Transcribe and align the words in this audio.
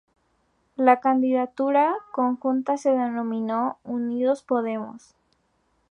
La 0.77 0.99
candidatura 0.99 1.93
conjunta 2.11 2.75
se 2.75 2.89
denominó 2.91 3.77
Unidos 3.83 4.41
Podemos. 4.41 5.13